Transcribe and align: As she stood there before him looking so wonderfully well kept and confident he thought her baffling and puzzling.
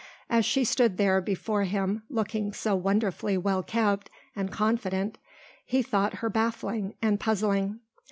As 0.31 0.45
she 0.45 0.63
stood 0.63 0.97
there 0.97 1.21
before 1.21 1.61
him 1.65 2.01
looking 2.09 2.53
so 2.53 2.75
wonderfully 2.75 3.37
well 3.37 3.61
kept 3.61 4.09
and 4.35 4.51
confident 4.51 5.19
he 5.63 5.83
thought 5.83 6.15
her 6.25 6.29
baffling 6.31 6.95
and 7.03 7.19
puzzling. 7.19 7.81